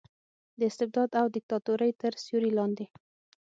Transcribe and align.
د 0.59 0.61
استبداد 0.69 1.09
او 1.21 1.25
دیکتاتورۍ 1.35 1.91
تر 2.01 2.11
سیورې 2.23 2.51
لاندې 2.57 2.85